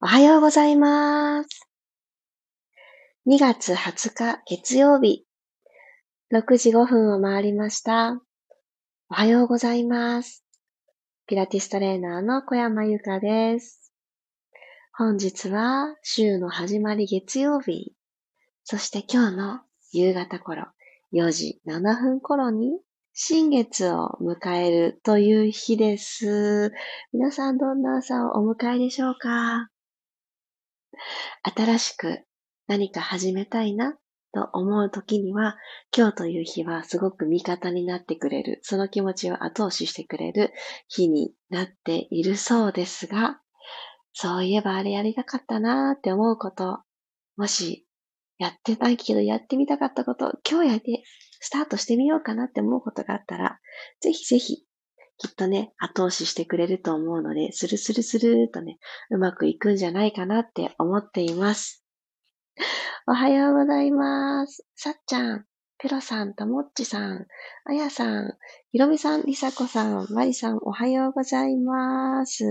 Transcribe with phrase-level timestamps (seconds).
[0.00, 1.68] おはようございます。
[3.26, 5.24] 2月20日月曜日、
[6.32, 8.22] 6時5分を回りました。
[9.10, 10.44] おはようございます。
[11.26, 13.92] ピラティストレーナーの小山由かです。
[14.96, 17.92] 本日は週の始まり月曜日、
[18.62, 19.60] そして今日の
[19.90, 20.66] 夕方頃、
[21.12, 22.78] 4時7分頃に
[23.14, 26.70] 新月を迎えるという日です。
[27.12, 29.68] 皆さんどんな朝をお迎えでしょうか？
[31.42, 32.24] 新しく
[32.66, 33.96] 何か始めたいな
[34.32, 35.56] と思う時には、
[35.96, 40.52] 今日という日はすごく味方になってくれる、その気持ちを後押ししてくれる
[40.88, 43.40] 日になっているそうですが、
[44.12, 46.80] そういえばあれやりたかったなーって思うこと、
[47.36, 47.86] もし
[48.38, 51.02] やってないけどやってみたかったこと、今日やって
[51.40, 53.58] スタートしてみようかなって思うことがあったら、
[54.00, 54.67] ぜひぜひ
[55.18, 58.78] きっとね、後押ししてくれると思うので、スルスルスルーとね、
[59.10, 61.84] うまくいくんじゃないかなって思っています。
[63.08, 64.64] おはようございます。
[64.76, 65.44] さっちゃん、
[65.78, 67.26] ペロさん、ともっちさん、
[67.64, 68.32] あやさん、
[68.70, 72.44] ひろみさん、りさこさん、まりさん、おはようございます。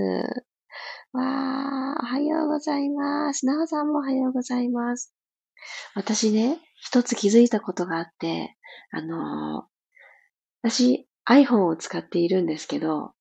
[1.13, 3.45] わー、おはようございます。
[3.45, 5.13] なおさんもおはようございます。
[5.95, 8.57] 私ね、一つ気づいたことがあって、
[8.91, 9.65] あのー、
[10.63, 13.13] 私、iPhone を使っているんですけど、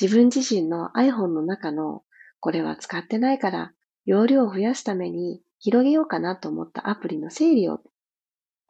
[0.00, 2.02] 自分自身の iPhone の中の
[2.40, 3.72] これは使ってないから
[4.04, 7.80] 容量を増やすために広げようかなと思ったアプリの整理を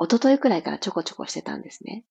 [0.00, 2.04] 一昨日くらいからちょこちょこしてたんですね。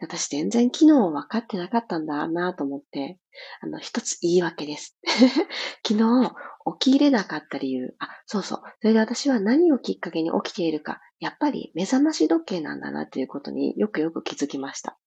[0.00, 3.18] 私全然機能を分かってなかったんだなと思って、
[3.60, 4.98] あの、一つ言い訳です。
[5.86, 6.34] 昨日
[6.80, 8.62] 起き入れなかった理由、あ、そうそう。
[8.80, 14.98] それで私は何をきっかけに起きているか、やっぱり目覚まし時計なんだなということによくよく気づきました。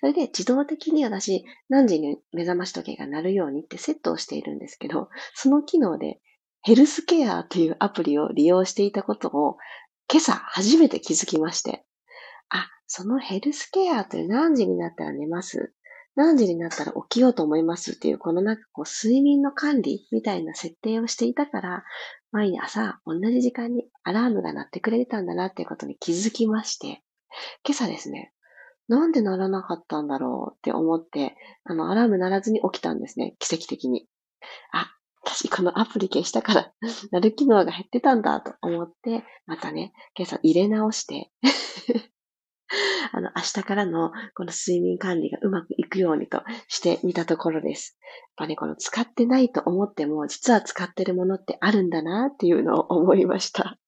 [0.00, 6.20] それで自動的に私、何時に目覚まし時計が鳴るようにってセットをしているんですけど、その機能で
[6.62, 9.56] ヘルスケアっていうアプリを利用していたことを
[10.10, 11.84] 今朝初めて気づきまして、
[12.50, 15.72] あ、そのヘルスケアって何時になったら寝ます？
[16.14, 21.84] 何時になったら起きようと思いますっていう、このなんかこう睡眠の管理みたいな設定をしていたから、
[22.32, 27.02] 毎朝同じ時間にアラームが鳴ってくれてたんだなっていうことに気づきまして、
[27.66, 28.32] 今朝ですね、
[28.92, 33.36] なんで鳴らなかったんだろうって思って、あの、アラーム鳴らずに起きたんですね。
[33.38, 34.06] 奇跡的に。
[34.70, 34.92] あ、
[35.24, 36.72] 私このアプリ消したから
[37.10, 41.30] 鳴る機能が減ってたんだと思って、またね、今朝入れ直して
[43.12, 47.98] あの、明日からのこの睡眠管理がうまくいくようにとしてみたところです。
[48.02, 53.78] やっぱね、この使ってないと思っても、実は使ってるものってあるんだなっていうのを思いました。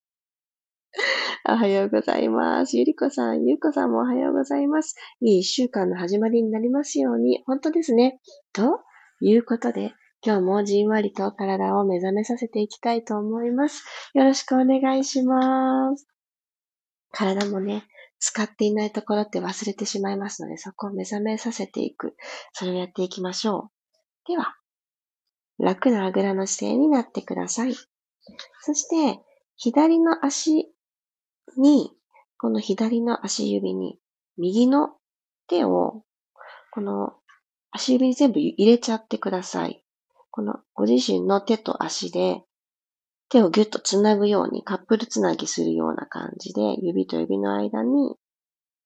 [1.48, 2.76] おはようございます。
[2.76, 4.94] ゆりこさん、ゆうこさんもおはようございます。
[5.20, 8.20] いい一週間の始まりになりますように、本当ですね。
[8.52, 8.80] と
[9.20, 9.92] いうことで、
[10.24, 13.84] 今日もじんわりと体を目覚めさせていきたいと思います。
[14.14, 16.06] よろしくお願いします。
[17.10, 17.84] 体もね、
[18.20, 22.14] 使っていないところって忘れてしまいますので、そこを目覚めさせていく。
[22.52, 23.70] それをやっていきましょ
[24.26, 24.28] う。
[24.28, 24.54] では、
[25.58, 27.74] 楽なあぐらの姿勢になってください。
[28.62, 29.20] そして、
[29.56, 30.73] 左の足
[31.60, 31.90] に、
[32.38, 33.98] この左の足指に、
[34.36, 34.90] 右の
[35.48, 36.02] 手を、
[36.70, 37.14] この
[37.70, 39.84] 足指に全部入れちゃってください。
[40.30, 42.42] このご自身の手と足で、
[43.28, 48.16] 手をぎゅっとつなぐように、カップルつなぎするような感じで、指と指の間に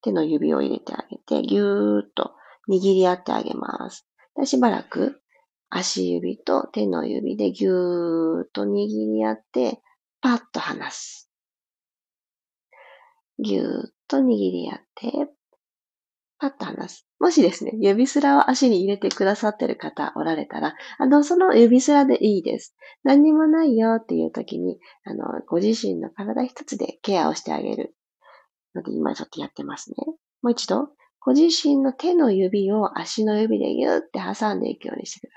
[0.03, 2.35] 手の指を入れてあげて、ぎゅーっと
[2.69, 4.07] 握り合ってあげます。
[4.37, 5.21] でしばらく
[5.71, 9.81] 足指と手の指でぎゅーっと握り合って、
[10.21, 11.28] パッと離す。
[13.43, 15.33] ぎゅーっと握り合って、
[16.39, 17.07] パッと離す。
[17.19, 22.77] もしですね、指すらを足に入れてくださってる方おられたら、あの、その指すらでいいです。
[23.03, 27.97] 何にもないよっていう時に、あの、ご自身の体一つでケアをしてあげる。
[28.75, 29.97] ので、今ちょっとやってますね。
[30.43, 35.37] もう一度、ご自身の手の指を足の指でギューって挟んでいくようにしてくだ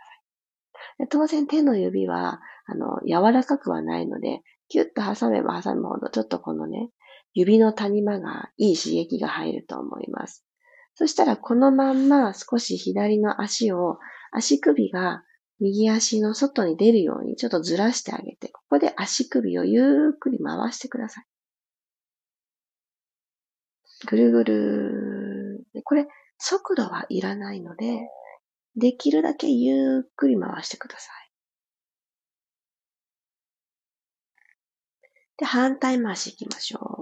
[1.00, 1.07] さい。
[1.09, 6.92] 当然手の指は、あの、柔らかくはないので、ギュッと挟めば挟むほど、ちょっとこのね、
[7.33, 10.45] 指の谷間がいい刺激が入ると思います。
[10.95, 13.98] そしたらこのまんま少し左の足を、
[14.31, 15.24] 足首が
[15.60, 21.25] 右足の外に出るようにちょっとずらしてあげて、ここで足首をゆっくり回してください。
[24.07, 25.68] ぐるぐる。
[25.83, 26.07] これ、
[26.38, 28.10] 速度はいらないので、
[28.75, 31.31] できるだけゆっくり回してください。
[35.38, 37.00] で、反対回し行きましょう。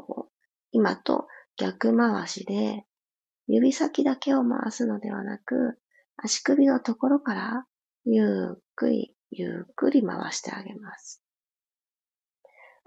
[0.79, 1.27] 今と
[1.57, 2.85] 逆回しで、
[3.47, 5.77] 指先だけを回すのではなく、
[6.15, 7.65] 足首のところから
[8.05, 11.21] ゆっくり、ゆっくり回してあげます。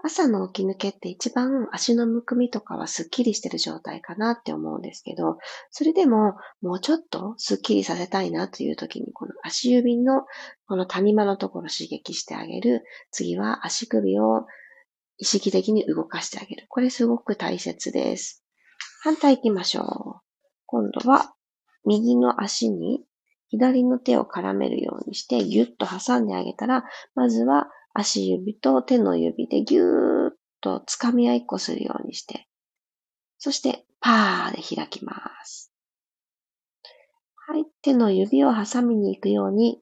[0.03, 5.37] 朝の起き抜けって一番足のむくみとかはスッキリしてる状態かなって思うんですけど、
[5.69, 10.23] それでももうちょっとスッキリさせたいなという時に、この足指の
[10.67, 12.83] この谷間のところ刺激してあげる。
[13.11, 14.47] 次は足首を
[15.17, 16.65] 意識的に動かしてあげる。
[16.69, 18.43] これすごく大切です。
[19.01, 20.21] 反対行きましょう。
[20.65, 21.33] 今度は
[21.85, 23.03] 右の足に
[23.49, 26.83] 左の手を絡めるようにしてギュッと挟んであげたら、
[27.13, 32.47] まずは足指と手の指でぎゅーっと掴み合いっこするようにして、
[33.37, 35.13] そしてパーで開きま
[35.45, 35.71] す。
[37.45, 37.65] はい。
[37.81, 39.81] 手の指を挟みに行くように、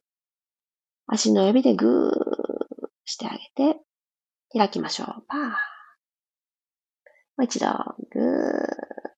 [1.06, 2.12] 足の指でぐー
[3.06, 3.80] してあげて、
[4.54, 5.24] 開きましょう。
[5.28, 5.40] パー。
[5.42, 5.56] も
[7.40, 7.68] う一度、
[8.12, 9.12] ぐー。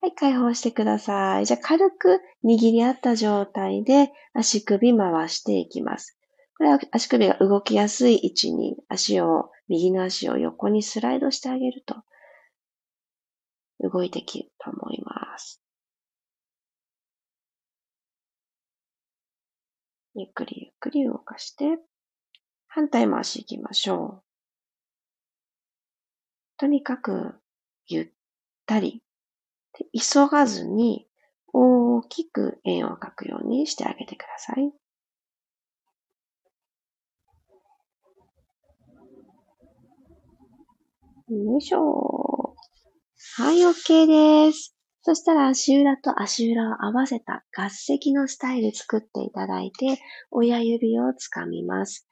[0.00, 1.46] はい、解放してください。
[1.46, 6.18] じゃあ軽く握り合った状態で足首回していきます。
[6.58, 11.96] これは足首が動きやすい位置に足を、右の足を横にスライドしてあげると
[13.80, 15.63] 動いてきると思います。
[20.16, 21.78] ゆっくりゆっくり動かして、
[22.68, 24.22] 反対回し行きましょう。
[26.56, 27.34] とにかく
[27.86, 28.08] ゆっ
[28.66, 29.02] たり
[29.92, 31.06] 急がずに
[31.52, 34.72] 大きく円を描くようにしてあげてください。
[41.28, 42.54] よいしょ。
[43.36, 44.06] はい、OK
[44.46, 44.76] です。
[45.06, 49.98] そしたら足裏と足裏を合わせた合石のスタイル作っていただいて、
[50.30, 52.08] 親指をつかみます。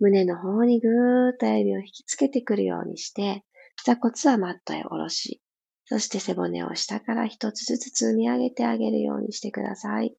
[0.00, 3.44] 胸の方にぐーっと指を引きつけてくるようにして、
[3.84, 5.40] 座骨はマットへ下ろし、
[5.84, 10.16] そして背骨を下から一つずつ積み上げてあげるようにしてください。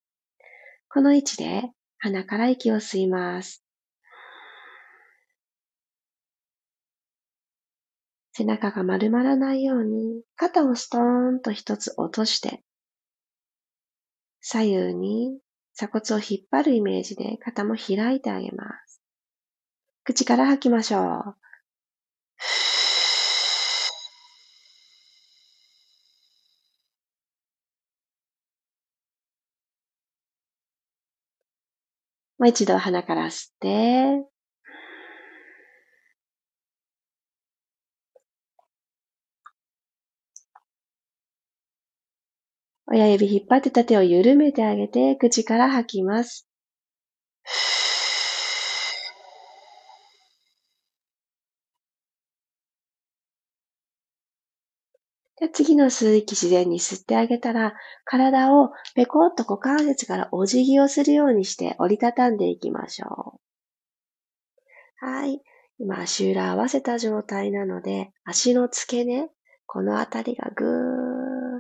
[0.88, 3.63] この位置で鼻から息を吸います。
[8.36, 12.64] 背中が丸まらないように肩をストーンと一つ落として
[14.42, 15.40] 左右に
[15.76, 19.02] 鎖骨を引っ張るイメージで肩も開いてあげます。
[20.04, 21.36] 口から吐きましょう。
[32.38, 34.33] もう一度鼻から吸って、
[42.88, 46.48] 親指引っ張ってた手を緩めてあげて、口から吐きます。
[55.40, 57.74] で次の吸う息自然に吸ってあげたら、
[58.06, 63.40] 体をペコッと股関節からお辞儀をするようにして折りたたんでいきましょ
[65.02, 65.06] う。
[65.06, 65.42] はい。
[65.80, 69.30] 今、足裏合わせた状態なので、足の付け根、
[69.66, 70.93] このあたりがぐー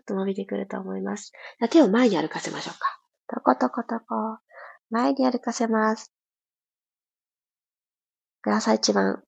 [0.04, 1.32] っと伸びてくると思います。
[1.72, 3.00] 手を前に歩かせましょうか。
[3.28, 4.38] トコトコトコ。
[4.90, 6.12] 前に歩かせます。
[8.44, 9.24] これ朝一番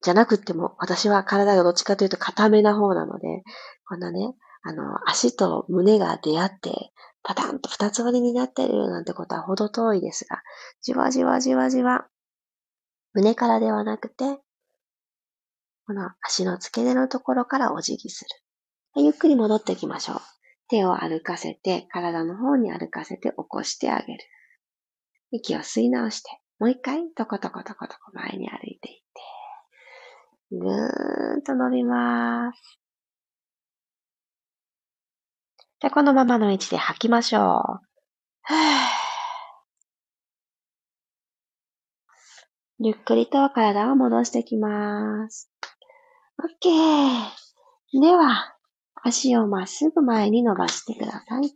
[0.00, 3.42] じゃなくても、私は体がどっちかというと硬めな方なので、
[3.86, 6.92] こんなね、あの、足と胸が出会って、
[7.22, 10.40] パタンと二つ折りになってるなんてことはほど遠いですが、
[10.82, 12.06] じわじわじわじわ、
[13.12, 14.38] 胸からではなくて、
[15.86, 18.30] この足の付け根のところからお辞儀する。
[18.96, 20.20] ゆっくり戻っていきましょう。
[20.68, 24.18] 手を歩かせて、体の方に歩かせて起こしてあげる。
[25.30, 29.04] 息を吸い直して、もう一回、トコトコトコトコ前に歩いていって、
[30.52, 32.78] ぐーんと伸びます。
[35.80, 37.88] じゃ、このままの位置で吐きましょう。
[42.84, 45.50] ゆっくりと体を戻してきます。
[46.62, 48.00] OK。
[48.00, 48.57] では、
[49.04, 51.54] 足をまっすぐ前に伸ばしてください。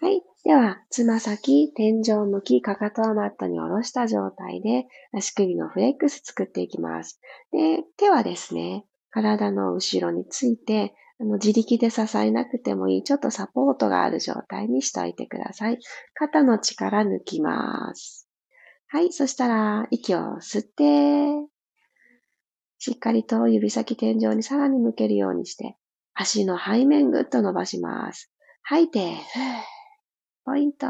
[0.00, 0.22] はい。
[0.44, 7.20] では、つま先、天井向き、かかとをマットに下ろした状態で、足首のフレックス作っていきます。
[7.50, 15.78] で、手はですね、体の後ろについて、あの自力で支えなくてもいい、ちょっとサポートがある状態にしておいてください。
[16.14, 18.28] 肩の力抜きます。
[18.86, 21.57] はい、そしたら、息を吸って、
[22.78, 25.76] しっかりと指先天井にさらに向けるようにして、
[26.14, 28.32] 足の背面ぐっと伸ばします。
[28.62, 29.14] 吐いて、
[30.44, 30.86] ポイント。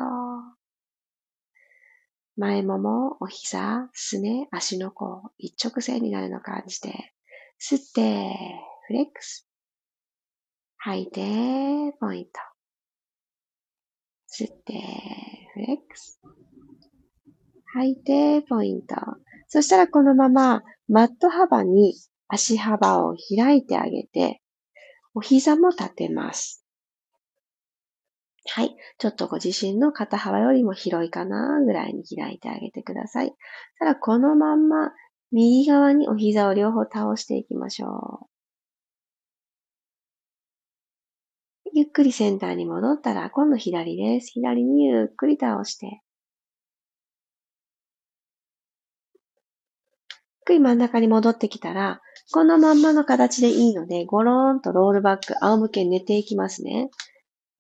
[2.37, 7.13] 前もも、お膝、すね、足の甲、一直線になるの感じて、
[7.61, 8.35] 吸って、
[8.87, 9.49] フレックス。
[10.77, 11.21] 吐いて、
[11.99, 12.31] ポイント。
[14.31, 14.73] 吸って、
[15.55, 16.21] フレックス。
[17.73, 18.95] 吐いて、ポイント。
[19.49, 21.95] そしたらこのまま、マット幅に
[22.29, 24.41] 足幅を開いてあげて、
[25.15, 26.65] お膝も立てます。
[28.47, 28.75] はい。
[28.97, 33.35] ちょっとご自身の肩幅よりも広いかなぐらいに開いてあげてください。
[33.79, 34.93] ただこのまんま
[35.31, 38.27] 右側にお膝を両方倒していきましょう。
[41.75, 44.33] ゆっくりセンターに戻ったら今度左です。
[44.33, 46.01] 左にゆっくり倒して。
[50.49, 52.01] くり真ん中に戻ってきたら、
[52.33, 56.91] このまんまの形でいいので、ゴローンとロールバック、仰向けに寝ていきますね。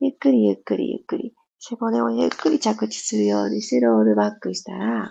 [0.01, 1.35] ゆっくりゆっくりゆっくり。
[1.61, 5.11] 背骨をゆっくり着地するようにしてロールバックしたら、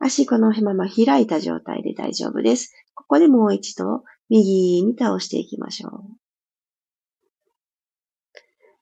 [0.00, 2.74] 足このまま開いた状態で大丈夫です。
[2.94, 6.02] ここでもう一度右に倒していきましょう。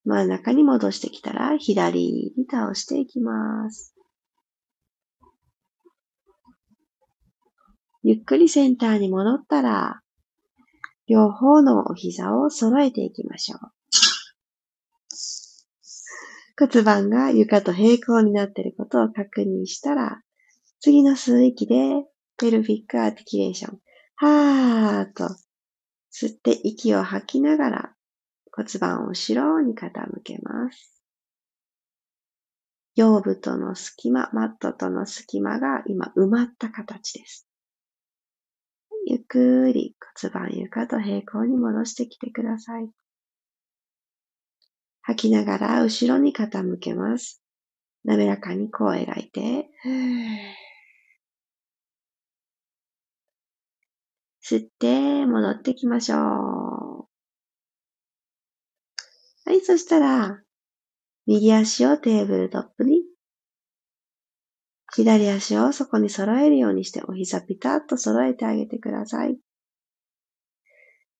[0.05, 3.95] 真ん中に戻してきたら左に倒していきます。
[8.03, 10.01] ゆっくりセンターに戻ったら、
[11.07, 13.61] 両方のお膝を揃えていきましょう。
[16.59, 20.23] 骨盤が床と平行になっていることを確認したら、
[20.81, 22.05] 次の吸う息で、
[22.39, 23.79] ペルフィックアーティキュレーション。
[24.17, 25.25] はーっと、
[26.11, 27.95] 吸って息を吐きながら、
[28.53, 29.91] 骨盤を後ろに傾
[30.23, 31.03] けます。
[32.97, 37.50] 腰部との隙間、マットとの隙間が今埋まった形です。
[39.07, 42.91] ゆっくり骨盤床と平行に戻してきてください。
[45.03, 47.43] 吐きながら後ろに傾けます。
[48.05, 49.69] 滑らかにこう描いて、
[54.43, 57.09] 吸って戻ってきましょう。
[59.45, 60.43] はい、そしたら、
[61.27, 63.00] 右足をテーブルトップに、
[64.93, 69.39] 左足をそこに揃えるようにしてお膝ピタッと揃えてあげてください。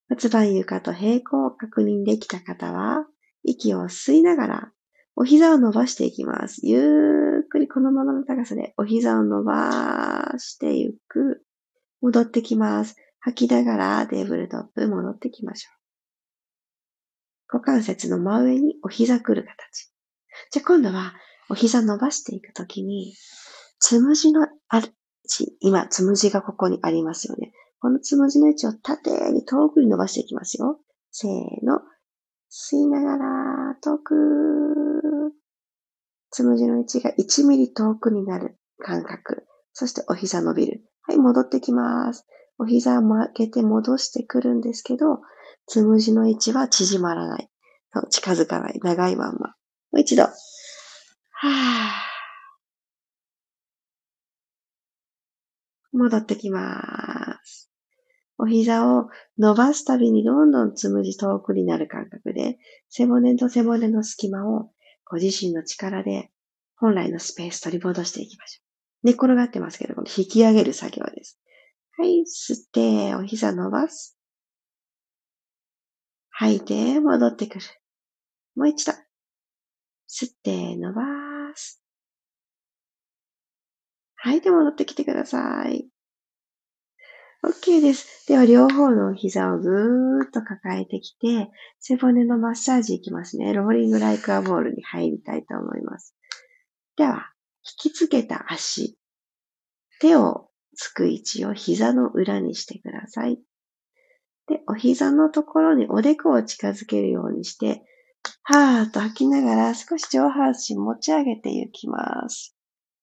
[0.09, 3.07] 骨盤床と平行を確認できた方は、
[3.45, 4.73] 息を吸いながら、
[5.15, 6.67] お膝を伸ばしていきます。
[6.67, 11.45] ゆっくりこのままの高さでお膝を伸ばしていく。
[12.01, 12.97] 戻ってきます。
[13.21, 15.71] 吐きながらテーブルトップ戻ってきましょ
[17.53, 17.59] う。
[17.59, 19.91] 股関節の真上にお膝くる形。
[20.51, 21.15] じゃあ今度は
[21.51, 23.15] お膝伸ばしていくときに、
[23.81, 24.95] つむじのある
[25.25, 27.53] 位、今、つむじがここにありますよね。
[27.81, 30.79] このつむじの位置を縦に遠くに伸ばしていきますよ。
[31.11, 31.81] せーの。
[32.51, 34.15] 吸いながら遠く、
[36.31, 39.47] つむじの位置が1ミリ遠くになる感覚。
[39.73, 40.85] そしてお膝伸びる。
[41.03, 42.27] はい、戻ってきます。
[42.59, 45.21] お膝を曲げて戻してくるんですけど、
[45.67, 47.49] つむじの位置は縮まらない。
[48.11, 48.81] 近づかない。
[48.83, 49.49] 長いまんま。
[49.49, 49.55] も
[49.93, 50.25] う一度。
[50.25, 52.10] はぁ。
[55.93, 57.71] 戻ってきます。
[58.39, 64.71] お膝を伸ばすたびにどんどんつむじ遠くになる感覚で、背骨と背骨の隙間を
[65.05, 66.31] ご自身の力で
[66.77, 68.71] 本来のスペース取り戻していきましょう。
[69.03, 71.39] 寝転がってますけど、この引き上げる作業です。
[71.99, 74.17] はい、吸って、お膝伸ばす。
[76.31, 77.65] 吐いて、戻ってくる。
[78.57, 78.93] もう一度。
[80.09, 81.30] 吸って、伸ばす。
[84.23, 85.89] 吐いて戻ってきてください。
[87.43, 88.27] OK です。
[88.29, 93.55] では、両方の膝をぐーっと抱えてきて、背骨のマッサージいきますね。
[93.55, 96.15] ローリングライクアボールに入りたいと思います。
[96.97, 97.33] では、
[97.85, 98.99] 引きつけた足、
[100.01, 103.41] 手をつく位置を膝の裏にしてください。
[104.47, 107.83] で、お膝のところにおでこを近づけるようにして、
[108.43, 112.55] はーっと吐きながら少し上半身持ち上げていきます。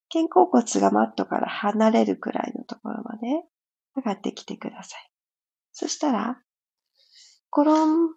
[0.09, 3.43] 肩甲骨がマットから離れるくらいのところまで
[3.95, 5.11] 上がってきてください。
[5.71, 6.41] そしたら、
[7.49, 8.09] コロン、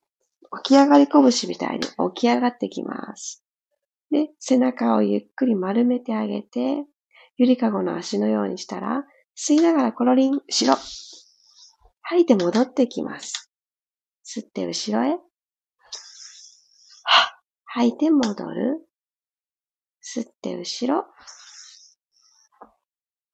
[0.62, 3.44] 起き上がり拳みたいに起き上がってきます。
[4.10, 6.84] で、背中をゆっくり丸めてあげて、
[7.36, 9.04] ゆりかごの足のようにしたら、
[9.36, 10.78] 吸いながらコロリン、後ろ。
[12.02, 13.50] 吐いて戻ってきます。
[14.24, 15.16] 吸って後ろへ。
[17.72, 18.80] 吐いて戻る。
[20.02, 21.06] 吸って後ろ。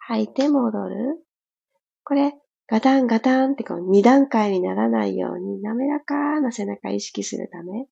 [0.08, 1.18] 吐いて戻る。
[2.04, 2.32] これ、
[2.68, 7.86] ガタンガタンってこう二段階にならないように滑らかな背中意識するため、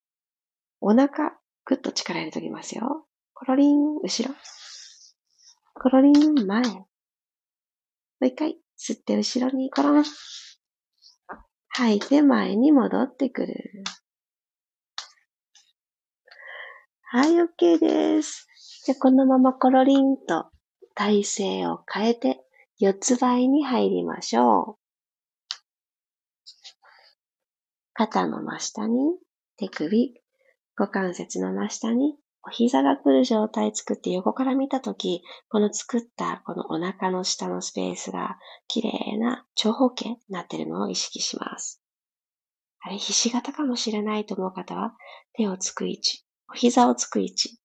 [0.80, 3.04] お腹、ぐっと力入れときますよ。
[3.33, 4.35] コロリン、後ろ。
[5.75, 6.62] コロリン、前。
[6.62, 6.87] も
[8.21, 10.04] う一回、吸って後ろにコロン。
[11.71, 13.54] 吐いて前に戻ってくる。
[17.02, 18.47] はい、OK です。
[18.85, 20.53] じゃ、このままコロリンと
[20.95, 22.41] 体勢を変えて、
[22.79, 24.85] 四つ倍に入りましょう。
[27.93, 29.17] 肩の真下に
[29.57, 30.21] 手首、
[30.77, 38.37] 股関節の真下にお膝が来る状態作って横から見たとき、この作ったこのお腹の下のスペースが
[38.69, 41.81] 綺麗な長方形になっているのを意識します。
[42.81, 44.95] あれ、ひし形かもしれないと思う方は、
[45.33, 47.59] 手をつく位置、お膝をつく位置、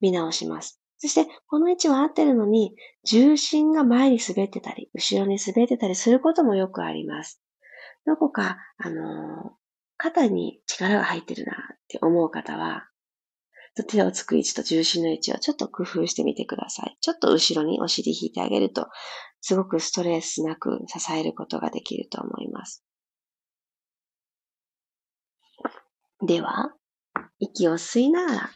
[0.00, 0.82] 見直します。
[0.98, 2.74] そして、この位置は合ってるのに、
[3.04, 7.42] 重心が前に滑ってたり、後ろに滑ってたりすることもよくあります。
[8.06, 9.66] どこか、あのー
[9.98, 11.56] 肩に力が入ってるなっ
[11.88, 12.88] て思う方は、
[13.88, 16.96] 手をつく位置と重心の位置をちょっと工夫してみてください。
[17.00, 18.88] ちょっと後ろにお尻引いてあげると、
[19.40, 22.84] すごくストレスなく支えることができると思います。
[26.26, 26.74] では、
[27.38, 28.50] 息を吸いながら、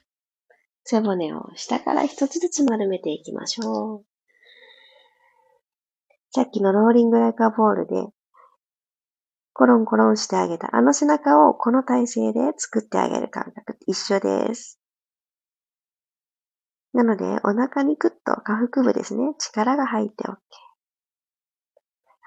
[0.90, 4.04] 背骨を下から一つずつ丸めていきましょう。
[6.32, 7.94] さっきのローリングライカーボールで
[9.52, 14.80] コロンコロンしてあげたあの背中をこの体勢で作ってあげる感覚一緒です。
[16.92, 20.34] なので、お腹にグッと下腹部ですね、力が入って OK。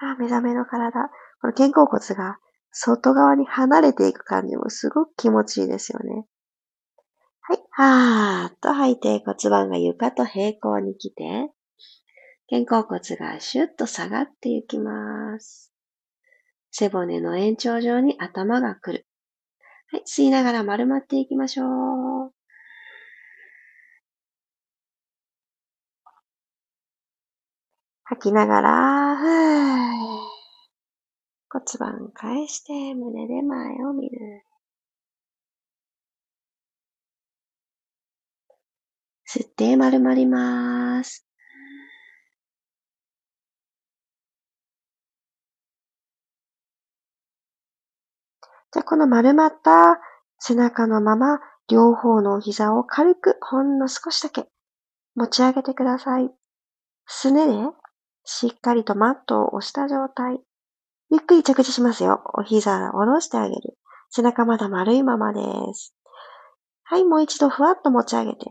[0.00, 1.10] あ、目覚めの体。
[1.42, 2.38] この肩甲骨が
[2.70, 6.26] 外側に離れていく感じもすごく気持ちいいですよね。
[7.46, 7.58] はい。
[7.72, 11.50] はーっと吐いて骨盤が床と平行に来て、
[12.48, 15.70] 肩甲骨がシュッと下がっていきます。
[16.70, 19.06] 背骨の延長上に頭が来る。
[19.90, 21.64] はい、吸いながら丸まっていきましょ
[22.28, 22.32] う。
[28.04, 29.84] 吐きながら、ふー
[31.50, 34.44] 骨盤返して胸で前を見る。
[39.36, 41.26] 吸って丸まります。
[48.70, 49.98] じゃこの丸まった
[50.38, 54.46] 背中のまま両方のお膝を軽くほんの少しだけ
[55.16, 56.30] 持ち上げてください。
[57.06, 57.54] すねで
[58.24, 60.38] しっかりとマットを押した状態。
[61.10, 62.22] ゆっくり着地しますよ。
[62.34, 63.76] お膝を下ろしてあげる。
[64.10, 65.40] 背中まだ丸いままで
[65.74, 65.92] す。
[66.84, 68.46] はい、もう一度ふわっと持ち上げて。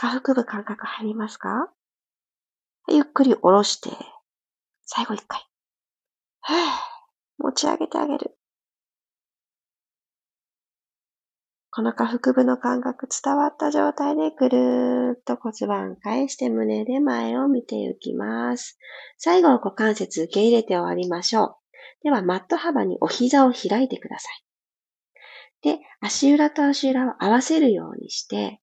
[0.00, 1.72] 下腹部感覚入りますか？
[2.88, 3.90] ゆっくり下ろして、
[4.84, 5.44] 最後一回。
[7.38, 8.38] 持ち上げてあげる。
[11.72, 18.78] この下腹部の感覚伝わった状態でぐるーっと骨盤返して胸で前を見ていきます。
[19.16, 21.56] 最後、股関節受け入れて終わりましょう。
[22.04, 24.44] では、マット幅にお膝を開いてください。
[25.62, 28.62] で、足裏と足裏を合わせるようにして、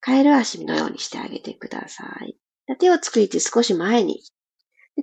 [0.00, 2.36] カエル足のようにしてあげてください。
[2.78, 4.22] 手をつく位置少し前に。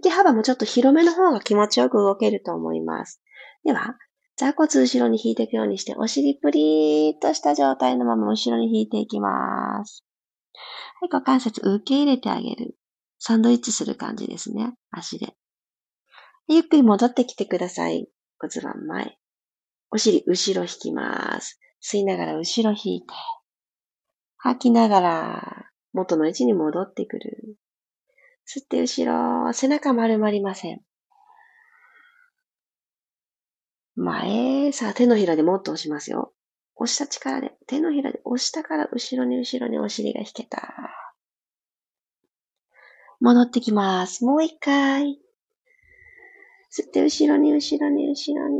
[0.01, 3.21] 手幅もちょっと広めの方が気持ちよく動けると思います。
[3.63, 3.97] では、
[4.37, 10.03] 座骨後ろに引いていくようにして、お尻プリーっとした状態のまま後ろに引いていきます。
[11.01, 12.75] はい、股関節受け入れてあげる。
[13.19, 14.73] サンドイッチする感じですね。
[14.91, 15.33] 足で。
[16.47, 18.07] ゆっくり戻ってきてください。
[18.39, 19.17] 骨盤前。
[19.91, 21.59] お尻後ろ引きます。
[21.81, 23.07] 吸いながら後ろ引いて。
[24.45, 27.57] 吐きながら元の位置に戻ってくる。
[28.47, 30.81] 吸って後ろ、背中丸まりません。
[33.95, 36.31] 前、さあ手のひらでもっと押しますよ。
[36.75, 40.75] 押した力で、手のひらで押したから後ろに後ろにお尻が引けた。
[43.19, 44.25] 戻ってきます。
[44.25, 45.17] もう一回。
[46.71, 48.59] 吸って後ろに後ろに後ろに、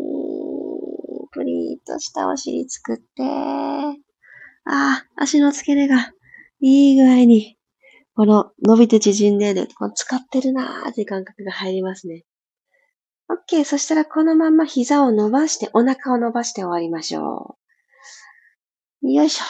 [1.31, 4.04] プリーとしたお尻作って、
[4.65, 6.11] ああ、足の付け根が
[6.59, 7.57] いい具合に、
[8.15, 12.23] この伸びて縮んでる、この使ってるなーって感覚が入りますね。
[13.29, 13.63] OK。
[13.65, 17.57] そしたらこのまま膝を伸ばして、お腹を伸ばして終わりましょ
[19.01, 19.11] う。
[19.11, 19.43] よいしょ。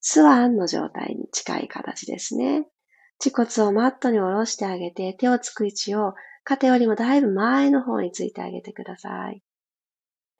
[0.00, 2.66] スワンの状態に近い形ですね。
[3.22, 9.42] 恥骨をマットに下ろしてあげて、手をつく位置を肩よりもだいぶ前の方についてあげてください。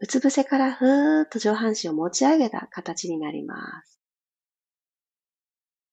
[0.03, 4.01] うつ伏せからふーっと上半身を持ち上げた形になります。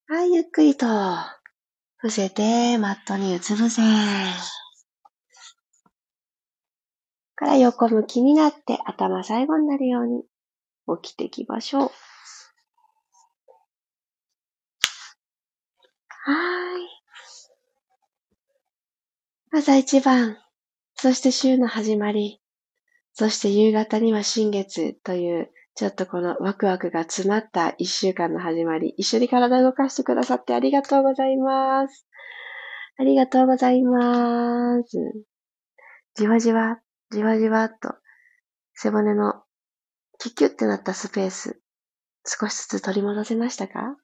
[0.08, 0.88] はい、ゆっくりと
[1.98, 3.82] 伏せて、マットにうつ伏せ。
[7.36, 10.24] から横向きになって頭最後になるように
[11.02, 11.92] 起きていきましょう。
[16.08, 16.88] はい。
[19.52, 20.38] 朝一番、
[20.96, 22.42] そして週の始まり、
[23.20, 32.06] そして夕方には新月というちょっとこのワクワクが詰まった一週間の始まり、一緒に体を動かしてくださってありがとうございます。
[33.00, 35.00] ありがとうございます。
[36.14, 37.96] じわじわ、じわじわっと、
[38.76, 39.42] 背骨の
[40.20, 41.60] キュキュってなったスペース、
[42.24, 43.98] 少しずつ取り戻せましたか？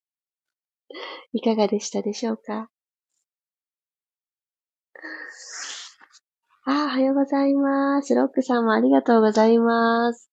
[1.33, 2.67] いかがでしたでしょうか？
[6.65, 8.15] あ、おはようございます。
[8.15, 10.29] ロックさんもありがとうございます。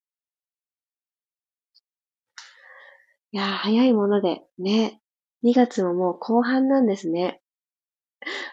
[3.32, 5.00] いや、早いもので、ね。
[5.42, 7.40] 2月ももう後半なんですね。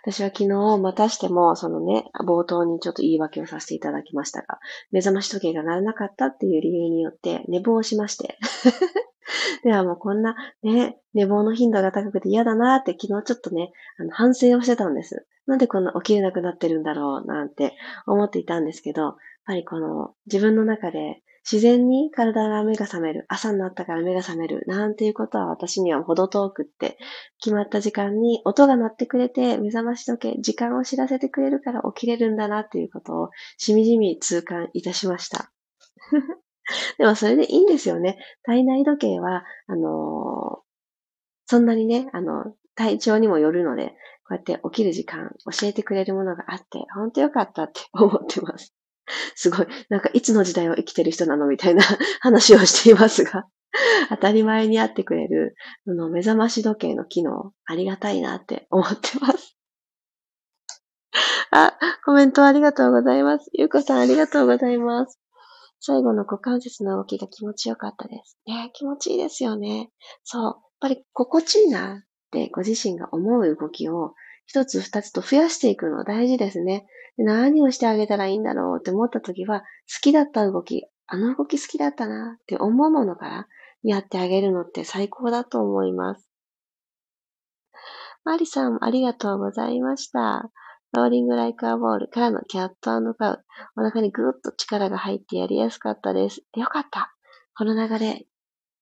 [0.01, 4.57] 私は昨日またしても、そのね、冒頭にちょっと言い訳をさせていただきましたが、
[4.89, 8.39] 目覚まし時計が鳴らなかったっていう理由によって寝坊しまして。
[9.63, 15.26] ではもうこんなね、寝坊の頻度が高くて嫌だなって昨日ちょっとね、あの反省をしてたんです。
[15.47, 17.73] なんでこんな起きれなくなってるんだろうなんて
[18.05, 26.97] 思っていたんですけど、やっぱりこの自分の中で自然に体が目が覚める、朝になったから目が覚める、なんていうことは私には程遠くって、
[27.41, 35.53] 決まった時間に音が鳴ってくれて、目覚まし時計、時間を知らせてくれるから起きれるんだなっていうことをしみじみ痛感いたしました。
[36.97, 38.17] でもそれでいいんですよね。
[38.43, 40.59] 体内時計は、あのー、
[41.45, 43.95] そんなにね、あの、体調にもよるので、
[44.27, 48.73] こうやって起きる時間教えてくれるものがあって、本当よかったって思ってます。
[49.35, 51.83] すごい、なんかいつの時代を生きてる人なのみたいな
[52.19, 53.45] 話をしていますが、
[54.09, 59.55] 当たり前にあってくれる、その目覚まし時計の機能、ありがたいなって思ってます。
[61.51, 63.49] あ、コメントありがとうございます。
[63.53, 65.19] ゆうこさんありがとうございます。
[65.79, 68.37] 最後の股関節の動きが気持ちよかったです。
[68.45, 69.89] ね、気持ちいいですよね。
[70.23, 70.43] そう。
[70.43, 74.13] やっぱり心地いいなってご自身が思う動きを
[74.45, 76.85] 一つ二つと増やしていくの大事ですね。
[77.17, 79.65] 何をしてあげたらいいんだろうって思った時は、好
[80.01, 83.47] きだった動き、あの動き好きだったなって思うものから
[83.83, 86.29] やってあげるのって最高だと思います。
[88.23, 90.51] マリさん、ありがとうございました。
[90.93, 93.45] ローリングライカーボールからのキャットカウ。
[93.75, 96.41] お腹にぐーっと力が入ってやりやすかったです。
[96.55, 97.13] よかった。
[97.57, 98.25] この流れ、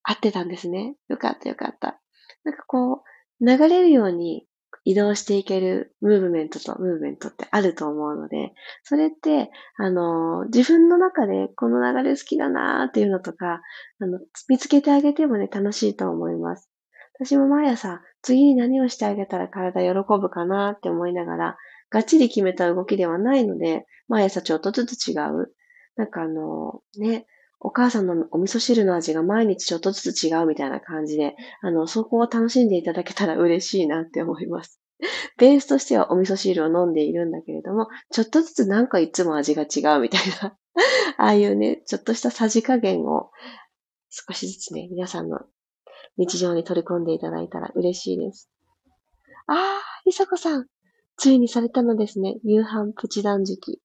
[0.03, 0.95] 合ってたんですね。
[1.07, 1.99] よかったよかった。
[2.43, 4.47] なんかこう、流れるように
[4.83, 13.61] 移動していけるムーブメントとムーブメントってあると思うので、それって、あの、自分の中でこの流れ好きだなーっていうのとか、
[13.99, 16.69] あの、見つけてあげてもね、楽しいと思います。
[17.19, 21.57] 私も毎朝、次に何をしてあげたら体喜ぶかなって思いながら、
[21.89, 25.51] がっちり決めた動きではないので、毎朝ちょっとずつ違う。
[25.95, 27.25] なんかあの、ね、
[27.65, 34.79] お母さんのお味噌汁の味が毎日ちょっとずつ違うみたいな感じで、あの、そこを楽しんでいただけたら嬉しいなって思います。
[35.39, 40.55] ベースとしてはお味噌汁を飲んでいるんだけれども、ちょっとずつなんかいつも味が違うみたいな、
[41.17, 43.31] ああいうね、ちょっとしたさじ加減を
[44.09, 45.39] 少しずつね、皆さんの
[46.17, 48.47] 日常に取り込んでいただいたら嬉しいです。
[49.47, 49.57] あー、
[50.05, 50.67] りさこさん、
[51.17, 52.35] ついにされたのですね。
[52.43, 53.81] 夕飯プチ断食。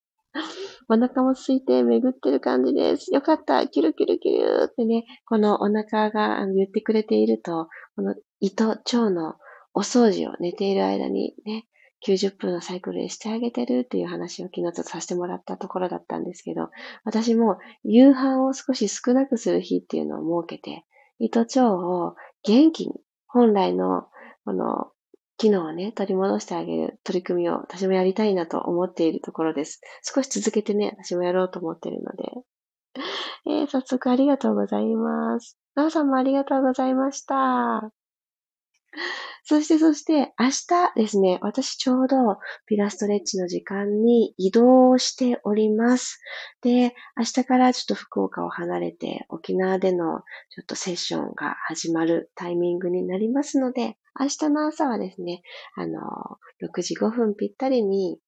[0.92, 3.14] お腹も空いて巡ってる感じです。
[3.14, 3.64] よかった。
[3.68, 9.36] キュルキュルキュルってね、このお腹が言ってくれていると、この胃と腸の
[9.72, 11.68] お掃除を寝ている間にね、
[12.04, 16.70] 90分のサイクルでしてあげてるっていう話を昨日ちょっとさせてもらったところだったんですけど、
[17.04, 20.84] 私も夕飯を少し少なくする日っていうのを設けて、
[21.20, 22.94] 胃と腸を元気に、
[23.28, 24.08] 本来の
[24.44, 24.88] この
[25.40, 29.80] 機能をね、取り戻してあげる取り組みを私もやりたいなと思っているところです。
[30.02, 32.30] 少し続けてね、私もやろうと思っているので。
[33.48, 35.56] えー、早速ありがとうございます。
[35.74, 37.90] なおさんもありがとうございました。
[39.44, 42.16] そして、そして、明日ですね、私ちょうど
[42.66, 46.20] ピラストレッチの時間に移動しております。
[46.60, 55.42] で、明日からちょっと福岡を離れて沖縄でのちょっとセッションが始まるタイミングになりますので、明日の朝はですね、
[55.76, 56.00] あの、
[56.62, 58.18] 6時5分ぴったりに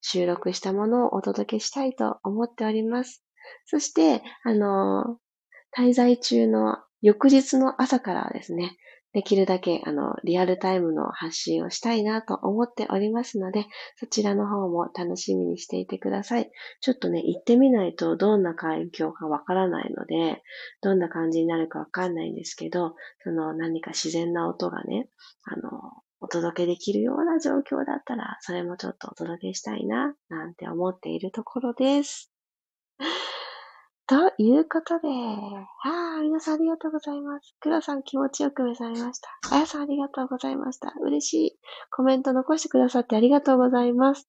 [0.00, 3.22] 収録したものをお届けしたいと思っております。
[3.66, 5.18] そして、あの、
[5.76, 8.76] 滞在中の翌日の朝からはですね、
[9.14, 13.66] できるだけ、あの、リアルタイムの発信をしたいなと思っておりますので、
[13.96, 16.50] そちらの方も楽しみにしていてください。
[16.80, 20.42] ちょっとね、行ってみないとどんな環境かわからないので、
[20.82, 22.94] どんな感じになるかわかんないんですけど、
[23.24, 25.08] その何か自然な音がね、
[25.44, 25.70] あの、
[26.20, 32.30] お届けできるような状況だったら、それもちょっとお届けしたいな、なんて思っているところです。
[34.08, 35.08] ということで、
[35.84, 37.54] ああ、皆さんありがとうございます。
[37.60, 39.28] 黒さん気持ちよく目覚めました。
[39.54, 40.94] あやさんありがとうございました。
[41.02, 41.58] 嬉しい。
[41.90, 44.26] コメント残してくださってありがとうございます。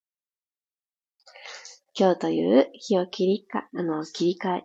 [1.97, 4.59] 今日という日を切りか、あの、切り替え、ん？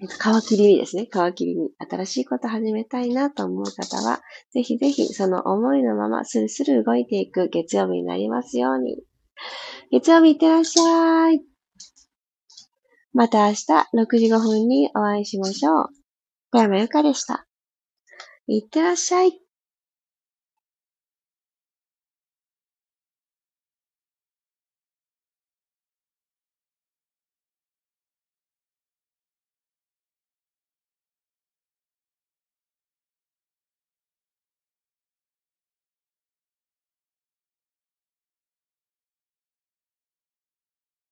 [0.00, 4.22] えっと、皮切りにですね、皮切りに新しいこと始めたいなと思う方は、
[4.54, 9.02] ぜひぜひその思いのままスルスル動いていく月曜日になりますように。
[9.90, 11.53] 月曜日いってらっしゃい。
[13.14, 15.86] また明日6時5分にお会いしましょう。
[16.50, 17.46] 小山由かでした。
[18.48, 19.43] いってらっしゃい。